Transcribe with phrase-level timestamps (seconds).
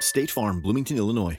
[0.00, 1.38] State Farm, Bloomington, Illinois.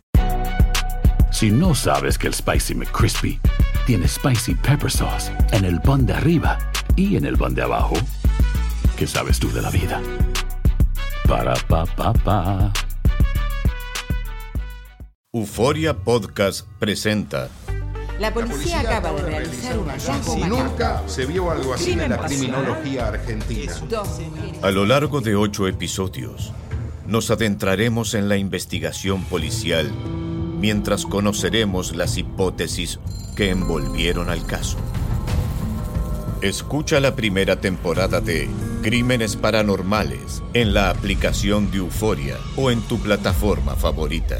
[1.32, 3.40] Si no sabes que el Spicy McCrispy
[3.86, 6.58] tiene Spicy Pepper Sauce en el pan de arriba
[6.96, 7.96] y en el pan de abajo,
[8.98, 10.02] ¿qué sabes tú de la vida?
[11.28, 12.74] Para, pa, pa, pa.
[15.32, 17.50] Euforia Podcast presenta
[18.20, 20.64] La policía acaba de realizar un hallazgo macabro.
[20.66, 23.74] nunca se vio algo así en la criminología argentina.
[24.64, 26.52] A lo largo de ocho episodios,
[27.10, 29.92] nos adentraremos en la investigación policial
[30.60, 33.00] mientras conoceremos las hipótesis
[33.36, 34.78] que envolvieron al caso.
[36.42, 38.48] Escucha la primera temporada de
[38.84, 44.40] Crímenes Paranormales en la aplicación de Euforia o en tu plataforma favorita.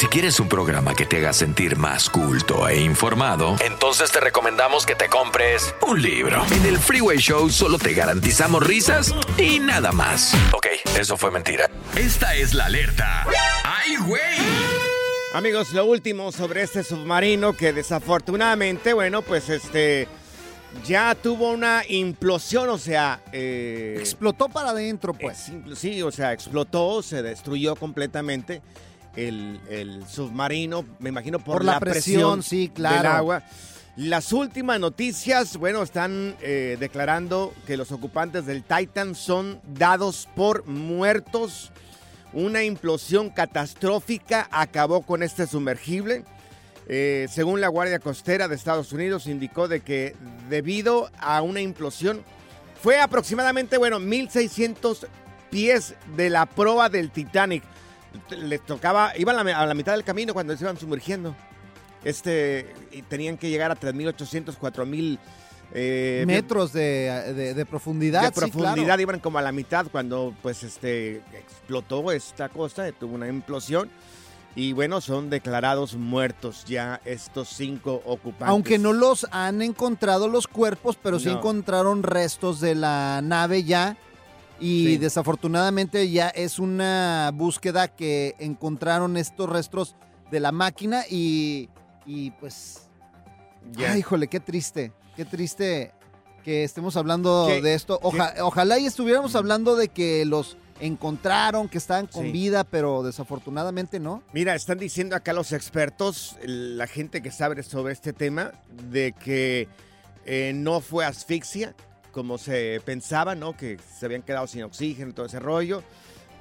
[0.00, 4.86] Si quieres un programa que te haga sentir más culto e informado, entonces te recomendamos
[4.86, 6.42] que te compres un libro.
[6.52, 10.32] En el Freeway Show solo te garantizamos risas y nada más.
[10.54, 10.68] Ok,
[10.98, 11.68] eso fue mentira.
[11.94, 13.26] Esta es la alerta.
[13.62, 14.22] ¡Ay, güey!
[15.34, 20.08] Amigos, lo último sobre este submarino que desafortunadamente, bueno, pues este
[20.82, 25.52] ya tuvo una implosión, o sea, eh, Explotó para adentro, pues.
[25.76, 28.62] sí, o sea, explotó, se destruyó completamente
[29.16, 32.96] el, el submarino, me imagino por, Por la presión, sí, claro.
[32.96, 33.42] del agua.
[33.96, 40.64] Las últimas noticias, bueno, están eh, declarando que los ocupantes del Titan son dados por
[40.66, 41.72] muertos.
[42.32, 46.24] Una implosión catastrófica acabó con este sumergible.
[46.86, 50.14] Eh, según la Guardia Costera de Estados Unidos, indicó de que
[50.48, 52.22] debido a una implosión
[52.82, 55.06] fue aproximadamente, bueno, 1.600
[55.50, 57.62] pies de la proa del Titanic.
[58.30, 61.34] Le tocaba, iban a la, a la mitad del camino cuando se iban sumergiendo.
[62.04, 65.18] Este, y tenían que llegar a 3.800, 4.000
[65.72, 68.22] eh, Metros de, de- de profundidad.
[68.22, 69.02] de sí, profundidad claro.
[69.02, 73.88] iban como a la mitad cuando pues este explotó esta cosa, tuvo una implosión
[74.56, 78.48] y bueno, son declarados muertos ya estos cinco ocupantes.
[78.48, 83.96] Aunque no los han encontrado los cuerpos, pero sí encontraron restos de la nave ya.
[84.60, 84.96] Y Sí.
[84.98, 89.96] desafortunadamente ya es una búsqueda que encontraron estos restos
[90.30, 91.68] de la máquina y,
[92.06, 92.86] y pues...
[93.72, 93.92] Ya.
[93.92, 95.92] Ay, híjole, qué triste, qué triste
[96.44, 97.98] que estemos hablando ¿Qué- de esto.
[98.02, 102.32] Oja- ojalá y estuviéramos hablando de que los encontraron, que estaban con Sí.
[102.32, 104.22] vida, pero desafortunadamente no.
[104.32, 108.52] Mira, están diciendo acá los expertos, la gente que sabe sobre este tema,
[108.90, 109.68] de que
[110.24, 111.74] eh, no fue asfixia,
[112.12, 113.56] como se pensaba, ¿no?
[113.56, 115.82] Que se habían quedado sin oxígeno, todo ese rollo,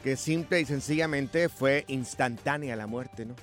[0.03, 3.35] que simple y sencillamente fue instantánea la muerte, ¿no?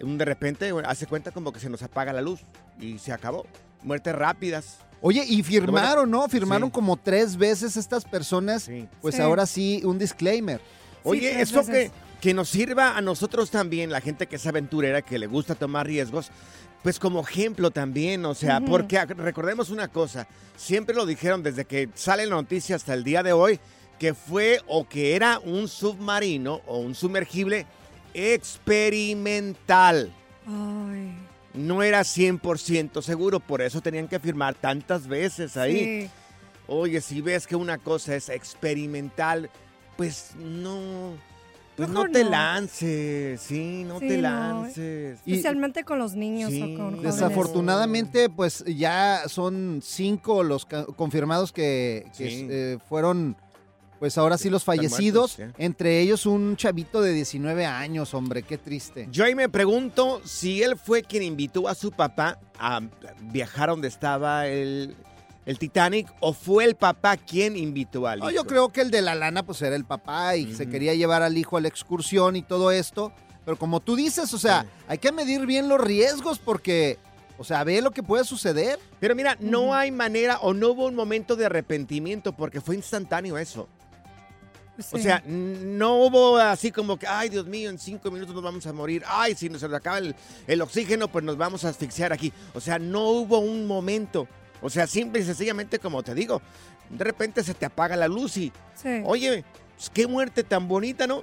[0.00, 2.40] Un de repente, bueno, hace cuenta como que se nos apaga la luz
[2.78, 3.46] y se acabó.
[3.82, 4.78] Muertes rápidas.
[5.00, 6.28] Oye, y firmaron, ¿no?
[6.28, 6.72] Firmaron Sí.
[6.72, 8.64] como tres veces estas personas.
[8.64, 8.88] Sí.
[9.00, 9.22] Pues Sí.
[9.22, 10.60] ahora sí, un disclaimer.
[11.02, 11.90] Oye, esto que,
[12.20, 15.86] que nos sirva a nosotros también, la gente que es aventurera, que le gusta tomar
[15.86, 16.30] riesgos,
[16.86, 21.88] pues como ejemplo también, o sea, porque recordemos una cosa, siempre lo dijeron desde que
[21.96, 23.58] sale la noticia hasta el día de hoy,
[23.98, 27.66] que fue o que era un submarino o un sumergible
[28.14, 30.12] experimental.
[30.46, 31.12] Ay,
[31.54, 36.04] No era 100% seguro, por eso tenían que firmar tantas veces ahí.
[36.04, 36.10] sí.
[36.68, 39.50] Oye, si ves que una cosa es experimental,
[39.96, 41.14] pues no,
[41.76, 42.30] Pues no te no.
[42.30, 44.22] lances, sí, no Sí, te no.
[44.22, 45.18] lances.
[45.26, 46.62] Especialmente con los niños Sí.
[46.62, 47.14] o con jóvenes.
[47.14, 52.46] Desafortunadamente, pues ya son cinco los confirmados que, que, Sí.
[52.50, 53.36] eh, fueron,
[53.98, 55.38] pues ahora sí los fallecidos.
[55.38, 59.08] muertos, entre ellos un chavito de 19 años, hombre, qué triste.
[59.10, 62.80] Yo ahí me pregunto si él fue quien invitó a su papá a
[63.32, 64.94] viajar donde estaba el,
[65.46, 68.42] el Titanic o fue el papá quien invitó al No, hijo.
[68.42, 71.22] yo creo que el de la lana, pues era el papá y se quería llevar
[71.22, 73.12] al hijo a la excursión y todo esto.
[73.44, 76.98] Pero como tú dices, o sea, hay que medir bien los riesgos porque,
[77.38, 78.78] o sea, ve lo que puede suceder.
[78.98, 83.38] Pero mira, no hay manera o no hubo un momento de arrepentimiento porque fue instantáneo
[83.38, 83.68] eso.
[84.78, 85.04] O Sí.
[85.04, 88.72] sea, no hubo así como que, ay, Dios mío, en cinco minutos nos vamos a
[88.74, 89.02] morir.
[89.06, 90.14] Ay, si nos acaba el,
[90.46, 92.30] el oxígeno, pues nos vamos a asfixiar aquí.
[92.52, 94.26] O sea, no hubo un momento.
[94.66, 96.42] O sea, simple y sencillamente, como te digo,
[96.90, 99.00] de repente se te apaga la luz y, Sí.
[99.04, 99.44] oye,
[99.76, 101.22] pues, qué muerte tan bonita, ¿no?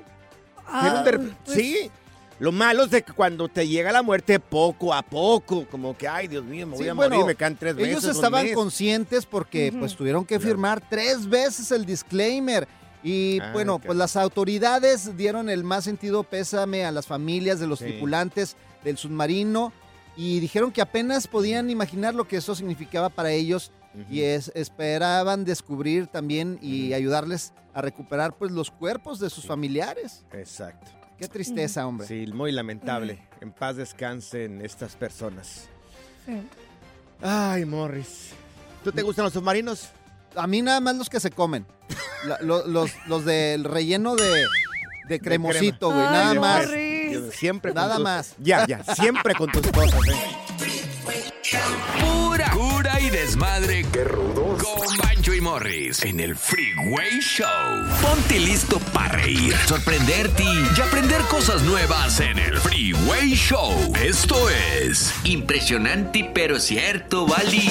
[0.66, 1.92] Ah, Pero de rep- pues- sí.
[2.40, 6.08] Lo malo es de que cuando te llega la muerte poco a poco, como que,
[6.08, 7.92] ay, Dios mío, me voy Sí, a bueno, morir, me caen tres veces.
[7.92, 12.66] Ellos estaban conscientes porque pues tuvieron que firmar tres veces el disclaimer.
[13.04, 17.68] Y Ah, bueno, pues las autoridades dieron el más sentido pésame a las familias de
[17.68, 17.86] los Sí.
[17.86, 18.56] tripulantes
[18.86, 19.74] del submarino
[20.16, 23.72] y dijeron que apenas podían imaginar lo que eso significaba para ellos
[24.10, 30.26] y es, esperaban descubrir también y ayudarles a recuperar pues los cuerpos de sus familiares.
[30.34, 30.90] Exacto.
[31.18, 32.08] Qué tristeza, hombre.
[32.08, 33.28] Sí, muy lamentable.
[33.40, 35.68] En paz descansen estas personas.
[36.26, 36.42] Sí.
[37.22, 38.32] Ay, Morris.
[38.84, 39.90] ¿Tú te gustan los submarinos?
[40.36, 41.66] A mí nada más los que se comen.
[42.26, 44.46] La- lo- los, los del relleno de,
[45.08, 46.06] de cremosito, güey.
[46.06, 46.66] Ay, Nada más.
[46.68, 46.93] Morris.
[47.32, 48.34] Siempre Nada tus- más.
[48.40, 51.24] Ya, ya, siempre con tus cosas, ¿eh?
[52.02, 53.86] Pura cura y desmadre.
[53.92, 54.64] Qué rudos.
[54.64, 57.48] Con Bancho y Morris en el Freeway Show.
[58.02, 63.94] Ponte listo para reír, sorprenderte y aprender cosas nuevas en el Freeway Show.
[64.02, 67.70] Esto es impresionante pero cierto, Bali.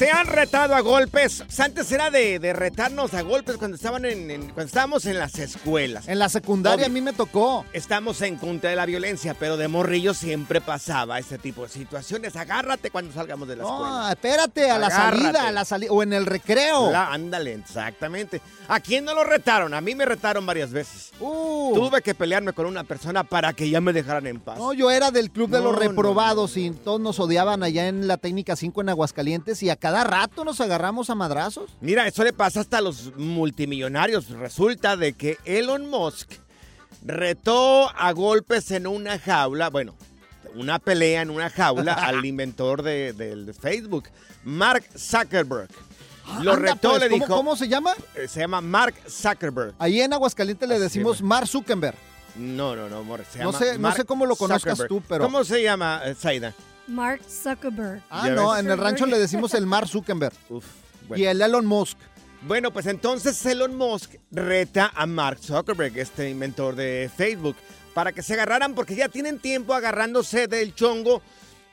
[0.00, 1.44] ¿Te han retado a golpes?
[1.58, 5.38] Antes era de, de retarnos a golpes cuando estaban en, en- cuando estábamos en las
[5.38, 6.08] escuelas.
[6.08, 6.86] En la secundaria Obvio.
[6.86, 7.66] a mí me tocó.
[7.74, 12.34] Estamos en contra de la violencia, pero de morrillo siempre pasaba este tipo de situaciones.
[12.34, 13.88] Agárrate cuando salgamos de la escuela.
[13.90, 15.22] No, espérate, a la Agárrate.
[15.22, 16.90] salida, a la salida, o en el recreo.
[16.90, 18.40] La- ándale, exactamente.
[18.68, 19.74] ¿A quién no lo retaron?
[19.74, 21.10] A mí me retaron varias veces.
[21.20, 21.74] Uh.
[21.74, 24.56] Tuve que pelearme con una persona para que ya me dejaran en paz.
[24.56, 27.86] No, yo era del club de No, los no, reprobados y todos nos odiaban allá
[27.88, 31.68] en la técnica 5 en Aguascalientes y a cada rato nos agarramos a madrazos.
[31.80, 34.28] Mira, eso le pasa hasta a los multimillonarios.
[34.30, 36.30] Resulta de que Elon Musk
[37.04, 39.94] retó a golpes en una jaula, bueno,
[40.54, 44.08] una pelea en una jaula al inventor de, Facebook,
[44.44, 45.68] Mark Zuckerberg.
[46.42, 47.36] Lo Anda, retó, pues, le ¿cómo- dijo.
[47.36, 47.92] ¿Cómo se llama?
[48.14, 49.74] eh, Se llama Mark Zuckerberg.
[49.80, 51.20] Ahí en Aguascalientes le decimos.
[51.22, 51.96] Mark Zuckerberg.
[52.36, 53.24] No, no, no, amor.
[53.28, 54.88] Se No llama sé- no Mark sé cómo lo conozcas Zuckerberg.
[54.88, 56.54] tú, pero- ¿Cómo se llama, eh, Zaida?
[56.90, 58.02] Mark Zuckerberg.
[58.10, 60.34] Ah, ¿Ya no, en el rancho le decimos el Mark Zuckerberg.
[60.48, 60.64] Uf,
[61.14, 61.96] Y el Elon Musk.
[62.42, 67.56] Bueno, pues entonces Elon Musk reta a Mark Zuckerberg, este inventor de Facebook,
[67.94, 71.22] para que se agarraran porque ya tienen tiempo agarrándose del chongo.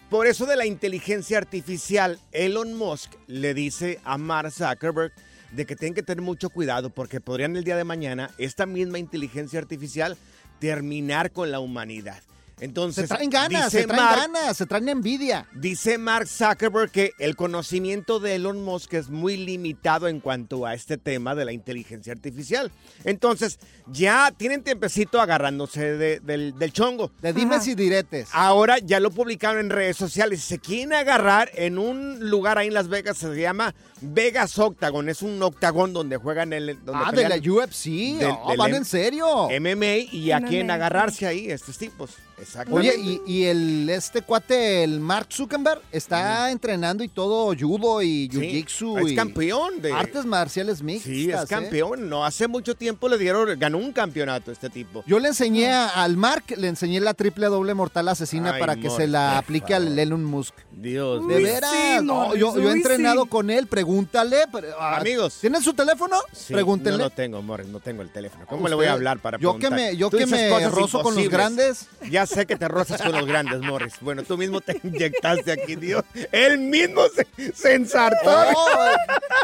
[0.09, 5.11] Por eso de la inteligencia artificial, Elon Musk le dice a Mark Zuckerberg
[5.51, 8.99] de que tienen que tener mucho cuidado porque podrían el día de mañana esta misma
[8.99, 10.17] inteligencia artificial
[10.59, 12.21] terminar con la humanidad.
[12.59, 15.45] Entonces, Se traen ganas, se traen Mark- ganas, se traen envidia.
[15.53, 20.73] Dice Mark Zuckerberg que el conocimiento de Elon Musk es muy limitado en cuanto a
[20.73, 22.71] este tema de la inteligencia artificial.
[23.03, 27.11] Entonces, ya tienen tiempecito agarrándose de- del, del chongo.
[27.21, 28.29] De dimes y diretes.
[28.33, 30.41] Ahora ya lo publicaron en redes sociales.
[30.41, 35.09] Se quieren agarrar en un lugar ahí en Las Vegas, se llama Vegas Octagon.
[35.09, 36.77] Es un octagón donde juegan el.
[36.85, 37.85] Donde Ah, de la UFC.
[38.19, 39.47] del- No, del van M- en serio.
[39.49, 42.11] MMA y a quién agarrarse ahí, estos tipos.
[42.39, 42.91] Exactamente.
[42.95, 48.29] Oye, y, y el este cuate, el Mark Zuckerberg, está entrenando y todo judo y
[48.31, 51.11] Sí, jiu-jitsu es y campeón de artes marciales mixtas.
[51.11, 51.45] Sí, es ¿eh?
[51.49, 52.07] campeón.
[52.07, 55.03] No hace mucho tiempo le dieron, ganó un campeonato este tipo.
[55.07, 58.91] Yo le enseñé al Mark, le enseñé la triple doble mortal asesina Ay, para que
[58.91, 59.97] se la aplique al.
[59.97, 60.53] Elon Musk.
[60.73, 63.29] Dios De veras, sí, no, Morris, yo, yo he entrenado sí.
[63.29, 64.47] con él, pregúntale.
[64.51, 65.37] pre- ah, Amigos.
[65.39, 66.17] ¿Tienen su teléfono?
[66.33, 66.97] Sí, Pregúntenle.
[66.97, 68.45] No lo tengo, Morris, no tengo el teléfono.
[68.45, 71.15] ¿Cómo le voy a hablar para yo que me- yo Tú que me rozo con
[71.15, 71.87] los grandes.
[72.09, 73.93] Ya sé que te rozas con los grandes, Morris.
[74.01, 76.03] Bueno, tú mismo te inyectaste aquí, Dios.
[76.31, 78.29] Él mismo se, se ensartó.
[78.55, 78.89] Oh,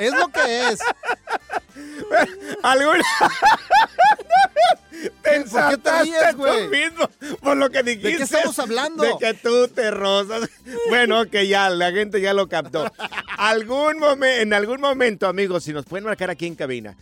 [0.02, 0.80] es lo que es.
[2.64, 3.04] ¿Alguna?
[5.02, 7.10] te ¿Por qué te ensartaste tú mismo
[7.42, 8.18] por lo que dijiste.
[8.18, 9.04] qué estamos hablando?
[9.04, 10.50] De que tú te rozas.
[10.90, 12.92] Bueno, que ya, la gente ya lo captó.
[13.38, 16.96] Algún momen- en algún momento, amigos, si nos pueden marcar aquí en cabina,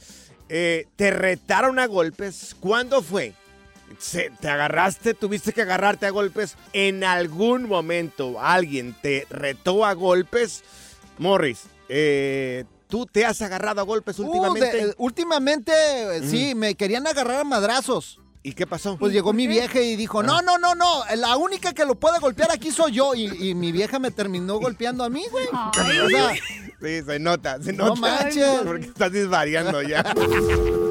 [0.50, 2.56] eh, ¿te retaron a golpes?
[2.60, 3.34] ¿Cuándo fue?
[4.00, 6.56] se- te agarraste, tuviste que agarrarte a golpes.
[6.72, 10.64] ¿En algún momento alguien te retó a golpes?
[11.18, 14.86] Morris, eh, ¿tú te has agarrado a golpes Uh, últimamente?
[14.88, 18.20] de- últimamente, eh, sí, me querían agarrar a madrazos.
[18.44, 18.98] ¿Y qué pasó?
[18.98, 20.24] Pues llegó mi vieja y dijo, Ah.
[20.24, 23.14] no, no, no, no, la única que lo puede golpear aquí soy yo.
[23.16, 25.46] Y, y mi vieja me terminó golpeando a mí, güey.
[25.48, 26.34] O sea,
[26.82, 28.02] Sí, se nota, se No nota.
[28.02, 28.62] manches.
[28.66, 30.04] Porque estás disvariando ya.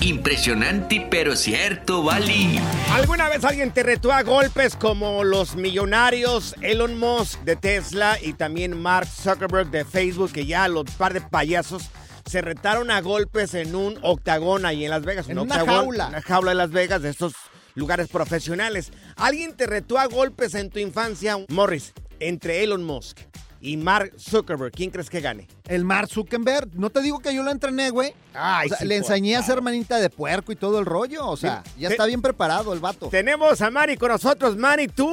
[0.00, 2.58] Impresionante, pero cierto, Bali.
[2.92, 8.32] ¿Alguna vez alguien te retó a golpes como los millonarios Elon Musk de Tesla y
[8.32, 11.90] también Mark Zuckerberg de Facebook, que ya los par de payasos
[12.24, 15.28] se retaron a golpes en un octagón ahí en Las Vegas?
[15.28, 16.08] En un una octagón, jaula.
[16.08, 17.34] Una jaula de Las Vegas, de estos
[17.74, 18.92] lugares profesionales.
[19.16, 21.36] ¿Alguien te retó a golpes en tu infancia?
[21.48, 23.18] Morris, entre Elon Musk
[23.60, 25.48] y Mark Zuckerberg, ¿quién crees que gane?
[25.68, 28.14] el Mark Zuckerberg, no te digo que yo lo entrené, güey.
[28.34, 30.86] Ay, O sea, sí, le por enseñé a ser manita de puerco y todo el
[30.86, 31.26] rollo.
[31.26, 31.72] O sea, Sí.
[31.80, 33.08] ya Te- está bien preparado el vato.
[33.08, 34.56] Tenemos a Mari con nosotros.
[34.56, 35.08] Mari, ¿tú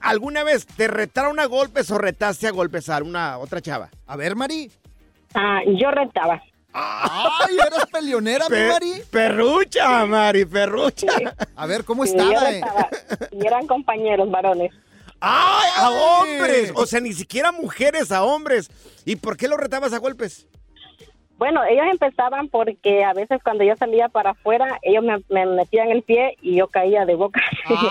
[0.00, 3.88] alguna vez te retaron a golpes o retaste a golpes a una otra chava?
[4.06, 4.70] A ver, Mari.
[5.34, 6.42] Ah, yo retaba.
[6.72, 9.02] Ay, eras peleonera, mi Mari.
[9.10, 11.08] Perrucha, Mari, perrucha.
[11.56, 12.50] A ver, ¿cómo Sí, yo estaba?
[12.50, 12.60] eh?
[13.32, 14.72] Y eran compañeros varones.
[15.20, 16.72] ¡Ay, a hombres!
[16.74, 18.70] O sea, ni siquiera mujeres a hombres.
[19.04, 20.46] ¿Y por qué lo retabas a golpes?
[21.36, 25.88] Bueno, ellos empezaban porque a veces cuando yo salía para afuera, ellos me, me metían
[25.88, 27.40] el pie y yo caía de boca.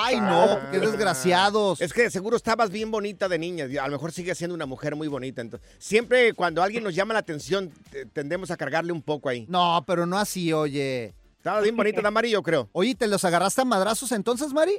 [0.01, 1.81] Ay, no, qué desgraciados.
[1.81, 3.65] Es que seguro estabas bien bonita de niña.
[3.81, 5.41] A lo mejor sigue siendo una mujer muy bonita.
[5.41, 9.45] Entonces, siempre cuando alguien nos llama la atención, te- tendemos a cargarle un poco ahí.
[9.49, 11.15] No, pero no así, oye.
[11.37, 12.69] Estaba bien bonita la Mari, yo creo.
[12.71, 14.77] Oye, ¿te los agarraste a madrazos entonces, Mari?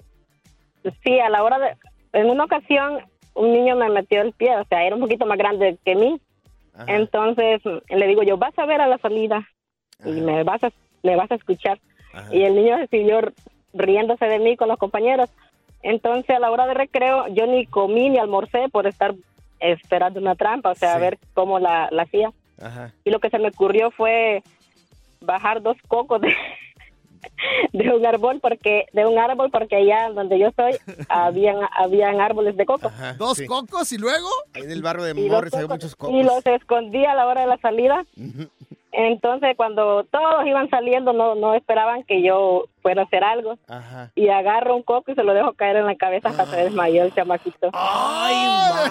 [1.03, 1.77] Sí, a la hora de...
[2.13, 2.99] En una ocasión,
[3.35, 6.21] un niño me metió el pie, o sea, era un poquito más grande que mí.
[6.75, 6.85] Ajá.
[6.89, 9.47] Entonces, le digo yo, vas a ver a la salida
[10.05, 10.71] y me vas a,
[11.03, 11.79] me vas a escuchar.
[12.13, 12.35] Ajá.
[12.35, 13.21] Y el niño siguió
[13.73, 15.31] riéndose de mí con los compañeros.
[15.83, 19.15] Entonces, a la hora de recreo, yo ni comí ni almorcé por estar
[19.61, 22.33] esperando una trampa, o sea, a ver cómo la, la hacía.
[23.05, 24.43] Y lo que se me ocurrió fue
[25.21, 26.35] bajar dos cocos de,
[27.73, 30.73] de un árbol porque de un árbol porque allá donde yo estoy
[31.09, 33.47] habían habían árboles de coco Ajá, ¿Dos sí.
[33.47, 34.29] cocos y luego?
[34.55, 36.25] Ahí en el barrio de y, los Morris hay cocos- muchos y cocos.
[36.25, 38.05] los escondí a la hora de la salida
[38.93, 44.11] entonces cuando todos iban saliendo no no esperaban que yo fuera a hacer algo Ajá.
[44.17, 46.47] y agarro un coco y se lo dejo caer en la cabeza hasta Ah.
[46.47, 48.35] se desmayó el chamaquito ¡Ay,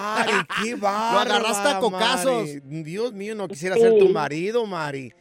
[0.00, 0.32] Mari!
[0.62, 2.46] ¡Qué bárbara, agarraste a cocazos.
[2.64, 2.82] Mari!
[2.82, 3.82] Dios mío, no quisiera Sí.
[3.82, 5.12] ser tu marido, Mari.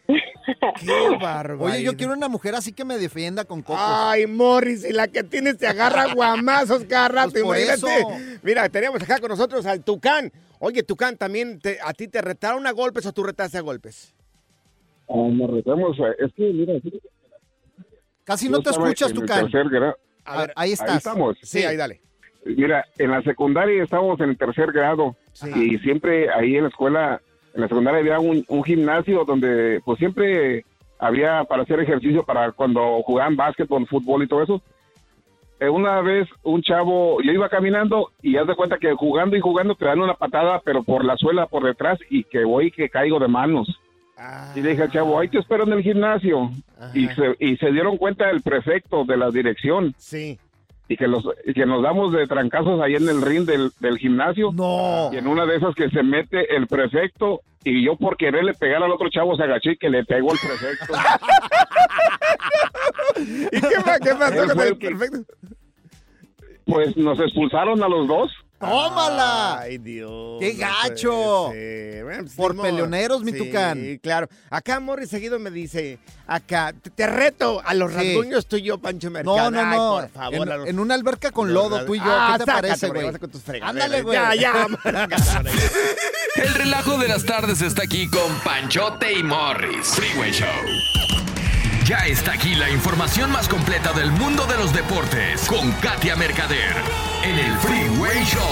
[0.80, 1.64] ¡Qué bárbaro!
[1.64, 3.82] Oye, yo quiero una mujer así que me defienda con cocos.
[3.84, 8.00] Ay, Morris, y la que tienes te agarra guamazos cada rato, Pues por imagínate.
[8.00, 8.40] eso.
[8.44, 10.32] Mira, tenemos acá con nosotros al Tucán.
[10.60, 14.14] Oye, Tucán, ¿también te- a ti te retaron a golpes o tú retaste a golpes?
[15.10, 15.98] Ah, nos retamos.
[16.00, 17.00] eh, Es que, mira, sí,
[18.24, 19.50] Casi no te escuchas, Tucán.
[20.26, 20.90] A ver, Ahí estás.
[20.90, 21.38] Ahí estamos.
[21.42, 22.02] sí, ahí dale.
[22.46, 25.50] Mira, en la secundaria estábamos en el tercer grado Sí.
[25.56, 27.22] y siempre ahí en la escuela,
[27.54, 30.66] en la secundaria había un, un gimnasio donde pues siempre
[31.00, 34.62] había para hacer ejercicio para cuando jugaban básquetbol, fútbol y todo eso.
[35.60, 39.42] Eh, una vez un chavo, yo iba caminando y haz de cuenta que jugando y
[39.42, 42.90] jugando te dan una patada, pero por la suela por detrás y que voy que
[42.90, 43.80] caigo de manos.
[44.56, 46.52] Y le dije al chavo, ahí te espero en el gimnasio.
[46.94, 49.96] Y se, y se dieron cuenta el prefecto de la dirección.
[49.98, 50.38] Sí.
[50.90, 54.00] Y que, los, y que nos damos de trancazos ahí en el ring del, del
[54.00, 54.52] gimnasio.
[54.52, 55.12] No.
[55.14, 58.82] Y en una de esas que se mete el prefecto y yo por quererle pegar
[58.82, 60.94] al otro chavo se agaché y que le pegó el prefecto.
[63.52, 65.34] ¿Y qué, qué pasó con el perfecto?
[66.66, 68.32] Pues nos expulsaron a los dos.
[68.60, 69.60] ¡Tómala!
[69.60, 70.38] Ay, Dios.
[70.40, 71.48] ¡Qué gacho!
[71.48, 74.00] Bueno, pues, Por peleoneros, mi Sí, tucán.
[74.04, 74.28] claro.
[74.50, 75.98] Acá Morris seguido me dice,
[76.28, 77.98] acá, te, te reto a los Sí.
[77.98, 79.38] rasguños tú y yo, Pancho Mercado.
[79.38, 79.90] No, no, Ay, no.
[80.02, 80.48] por favor.
[80.48, 82.04] en, a los- en una alberca con lodo, tú y yo.
[82.08, 83.12] Ah, ¿Qué te sácate, parece, güey, güey?
[83.14, 83.70] vas con tus fregaderas.
[83.86, 84.16] Ándale, güey.
[84.18, 84.68] Ya, ya.
[86.36, 89.88] El relajo de las tardes está aquí con Panchote y Morris.
[89.88, 90.48] Freeway Show.
[91.90, 96.76] Ya está aquí la información más completa del mundo de los deportes con Katia Mercader
[97.24, 98.44] en el Freeway Show.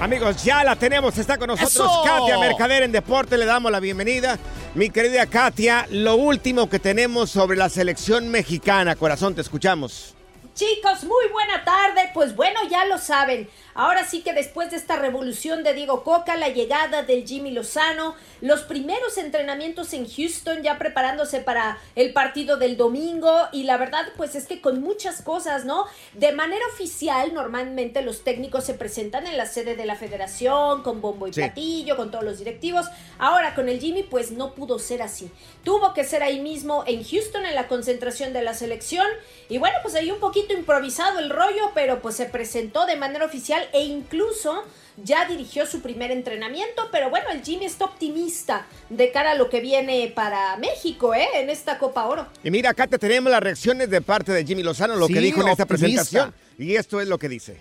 [0.00, 1.18] Amigos, ya la tenemos.
[1.18, 2.04] Está con nosotros ¡Eso!
[2.04, 3.36] Katia Mercader en Deporte.
[3.36, 4.38] Le damos la bienvenida.
[4.76, 8.94] Mi querida Katia, lo último que tenemos sobre la selección mexicana.
[8.94, 10.14] Corazón, te escuchamos.
[10.54, 12.10] Chicos, muy buena tarde.
[12.12, 13.48] Pues bueno, ya lo saben.
[13.74, 18.14] Ahora sí que después de esta revolución de Diego Coca, la llegada del Jimmy Lozano,
[18.42, 24.04] los primeros entrenamientos en Houston ya preparándose para el partido del domingo y la verdad
[24.18, 25.86] pues es que con muchas cosas, ¿no?
[26.12, 31.00] De manera oficial, normalmente los técnicos se presentan en la sede de la federación con
[31.00, 31.40] bombo y Sí.
[31.40, 32.88] platillo, con todos los directivos.
[33.18, 35.30] Ahora con el Jimmy pues no pudo ser así.
[35.64, 39.06] Tuvo que ser ahí mismo en Houston en la concentración de la selección
[39.48, 43.24] y bueno pues ahí un poquito improvisado el rollo, pero pues se presentó de manera
[43.24, 44.64] oficial e incluso
[45.02, 49.48] ya dirigió su primer entrenamiento, pero bueno, el Jimmy está optimista de cara a lo
[49.48, 51.26] que viene para México, ¿eh?
[51.36, 52.26] En esta Copa Oro.
[52.44, 55.20] Y mira, acá te tenemos las reacciones de parte de Jimmy Lozano, lo Sí, que
[55.20, 56.34] dijo en esta presentación.
[56.58, 57.56] Y esto es lo que dice.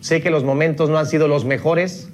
[0.00, 2.08] Sé que los momentos no han sido los mejores,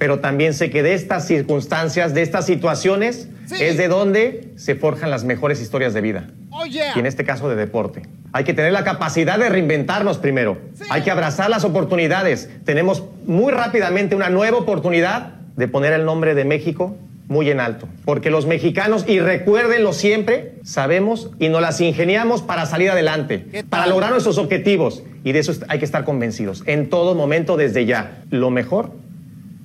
[0.00, 3.28] pero también sé que de estas circunstancias, de estas situaciones,
[3.60, 6.30] es de donde se forjan las mejores historias de vida.
[6.48, 6.84] Oye.
[6.96, 8.00] Y en este caso de deporte.
[8.32, 10.56] Hay que tener la capacidad de reinventarnos primero.
[10.88, 12.48] Hay que abrazar las oportunidades.
[12.64, 16.96] Tenemos muy rápidamente una nueva oportunidad de poner el nombre de México
[17.28, 17.86] muy en alto.
[18.06, 23.86] Porque los mexicanos, y recuérdenlo siempre, sabemos y nos las ingeniamos para salir adelante, para
[23.86, 25.02] lograr nuestros objetivos.
[25.24, 28.22] Y de eso hay que estar convencidos en todo momento desde ya.
[28.30, 28.92] Lo mejor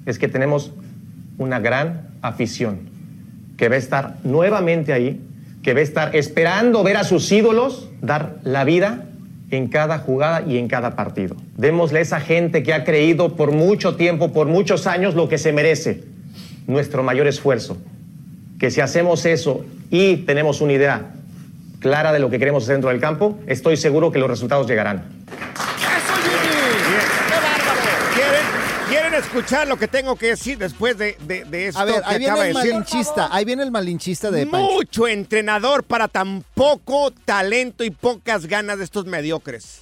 [0.06, 0.72] es que tenemos
[1.38, 2.90] una gran afición
[3.58, 5.22] que va a estar nuevamente ahí,
[5.64, 9.06] que va a estar esperando ver a sus ídolos dar la vida
[9.52, 11.36] en cada jugada y en cada partido.
[11.58, 15.38] Démosle a esa gente que ha creído por mucho tiempo, por muchos años, lo que
[15.38, 16.04] se merece,
[16.68, 17.78] nuestro mayor esfuerzo.
[18.60, 21.12] Que si hacemos eso y tenemos una idea
[21.80, 25.04] clara de lo que queremos hacer dentro del campo, estoy seguro que los resultados llegarán.
[28.16, 28.46] ¿Quieren,
[28.90, 32.02] quieren escuchar lo que tengo que decir después de, de, de esto A ver, que
[32.06, 32.74] ahí viene acaba el de decir?
[32.74, 33.30] malinchista.
[33.32, 34.72] Ahí viene el malinchista de Pancho.
[34.72, 39.82] Mucho entrenador para tan poco talento y pocas ganas de estos mediocres.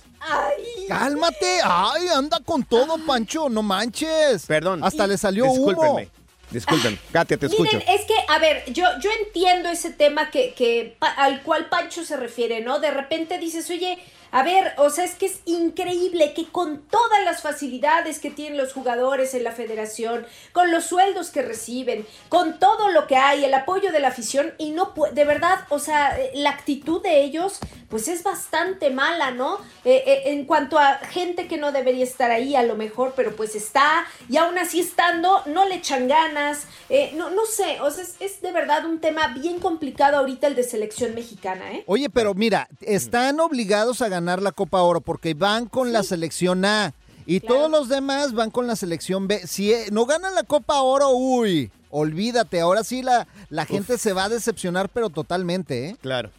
[0.88, 1.60] Cálmate.
[1.64, 3.50] Ay, anda con todo, Pancho.
[3.50, 4.46] No manches.
[4.46, 4.84] Perdón.
[4.84, 5.70] Hasta le salió humo.
[5.72, 6.10] Discúlpenme.
[6.52, 7.00] Disculpen.
[7.12, 7.78] Katia, te escucho.
[7.78, 12.04] Miren, es que, a ver, yo, yo entiendo ese tema que, que al cual Pancho
[12.06, 12.80] se refiere, ¿no?
[12.80, 13.98] De repente dices, oye,
[14.34, 18.58] a ver, o sea, es que es increíble que con todas las facilidades que tienen
[18.58, 23.46] los jugadores en la federación, con los sueldos que reciben, con todo lo que hay,
[23.46, 27.22] el apoyo de la afición, y no de verdad, o sea, eh, la actitud de
[27.22, 29.60] ellos, pues es bastante mala, ¿no?
[29.86, 33.36] Eh, eh, en cuanto a gente que no debería estar ahí, a lo mejor, pero
[33.36, 36.66] pues está, y aún así estando, no le echan ganas,
[37.14, 40.64] no, no sé, o sea, es de verdad un tema bien complicado ahorita el de
[40.64, 41.84] selección mexicana, ¿eh?
[41.86, 46.66] Oye, pero mira, están obligados a ganar la Copa Oro porque van con la selección
[46.66, 46.94] A
[47.26, 49.46] y todos los demás van con la selección B.
[49.48, 54.14] Si eh, no ganan la Copa Oro, uy, olvídate, ahora sí la, la gente se
[54.14, 55.98] va a decepcionar, pero totalmente, ¿eh?
[56.02, 56.32] Claro.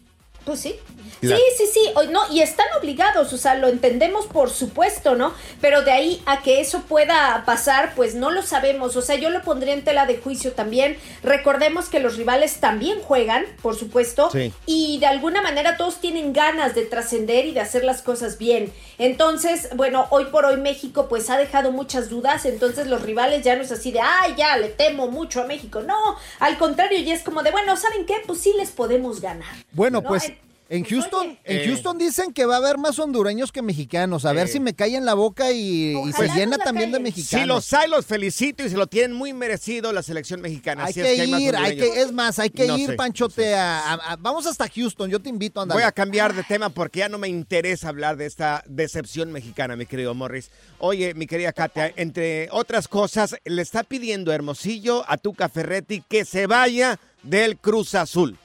[0.44, 0.76] Pues sí.
[1.20, 1.36] Claro.
[1.36, 2.10] Sí, sí, sí.
[2.10, 5.32] No, y están obligados, o sea, lo entendemos por supuesto, ¿no?
[5.60, 8.96] Pero de ahí a que eso pueda pasar, pues no lo sabemos.
[8.96, 10.98] O sea, yo lo pondría en tela de juicio también.
[11.22, 14.30] Recordemos que los rivales también juegan, por supuesto.
[14.30, 14.52] Sí.
[14.66, 18.72] Y de alguna manera todos tienen ganas de trascender y de hacer las cosas bien.
[18.98, 22.44] Entonces, bueno, hoy por hoy México pues ha dejado muchas dudas.
[22.44, 25.80] Entonces los rivales ya no es así de, ay, ya le temo mucho a México.
[25.80, 28.16] No, al contrario, ya es como de, bueno, ¿saben qué?
[28.26, 29.54] Pues sí les podemos ganar.
[29.72, 30.08] Bueno, ¿no?
[30.08, 30.33] pues
[30.70, 31.64] En- En Houston, en Eh.
[31.68, 34.24] Houston dicen que va a haber más hondureños que mexicanos.
[34.24, 37.42] A ver si me cae en la boca y, y se llena también de mexicanos.
[37.42, 40.84] Si los hay, los felicito y se lo tienen muy merecido la selección mexicana.
[40.84, 41.94] hay Así que, es que hay más ir, hay hondureños.
[41.94, 45.10] que, es más, hay que No ir, sé, Panchote, a- a- a- vamos hasta Houston,
[45.10, 45.74] yo te invito, anda.
[45.74, 49.76] Voy a cambiar de tema porque ya no me interesa hablar de esta decepción mexicana,
[49.76, 50.50] mi querido Morris.
[50.78, 56.24] Oye, mi querida Katia, entre otras cosas, le está pidiendo Hermosillo a Tuca Ferretti que
[56.24, 58.38] se vaya del Cruz Azul.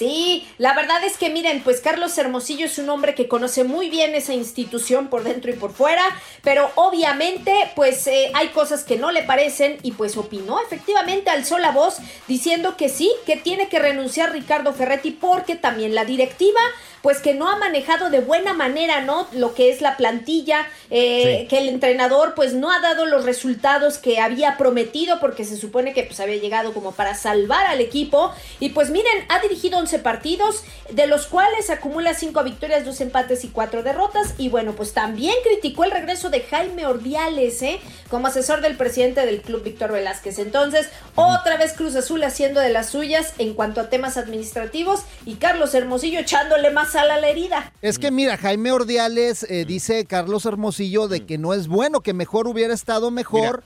[0.00, 3.90] Sí, la verdad es que miren, pues Carlos Hermosillo es un hombre que conoce muy
[3.90, 6.02] bien esa institución por dentro y por fuera,
[6.42, 11.58] pero obviamente pues eh, hay cosas que no le parecen y pues opinó, efectivamente alzó
[11.58, 16.60] la voz diciendo que sí, que tiene que renunciar Ricardo Ferretti porque también la directiva
[17.02, 19.26] pues que no ha manejado de buena manera, ¿no?
[19.32, 21.48] Lo que es la plantilla, eh, Sí.
[21.48, 25.94] que el entrenador pues no ha dado los resultados que había prometido porque se supone
[25.94, 29.98] que pues había llegado como para salvar al equipo y pues miren, ha dirigido 11
[30.04, 34.92] partidos, de los cuales acumula 5 victorias, 2 empates y 4 derrotas y bueno, pues
[34.92, 37.80] también criticó el regreso de Jaime Ordiales, ¿eh?
[38.08, 40.38] Como asesor del presidente del club Víctor Velázquez.
[40.38, 45.34] Entonces, otra vez Cruz Azul haciendo de las suyas en cuanto a temas administrativos y
[45.34, 47.72] Carlos Hermosillo echándole más sal a la herida.
[47.82, 52.14] Es que mira, Jaime Ordiales eh, dice Carlos Hermosillo de que no es bueno, que
[52.14, 53.64] mejor hubiera estado mejor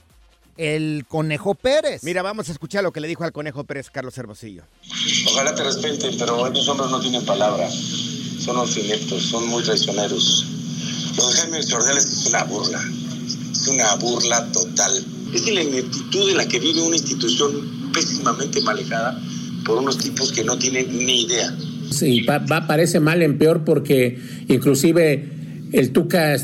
[0.57, 2.03] el Conejo Pérez.
[2.03, 4.63] Mira, vamos a escuchar lo que le dijo al Conejo Pérez Carlos Hermosillo.
[5.27, 7.69] Ojalá te respeten, pero estos hombres no tienen palabra.
[7.69, 10.47] Son unos ineptos, son muy traicioneros.
[11.17, 12.81] Lo de Jaime Ordiales es una burla.
[13.51, 14.91] Es una burla total.
[15.33, 19.19] Es la ineptitud en la que vive una institución pésimamente manejada
[19.65, 21.55] por unos tipos que no tienen ni idea.
[21.91, 25.29] Sí, va, va- parece mal en peor porque inclusive
[25.71, 26.35] el Tuca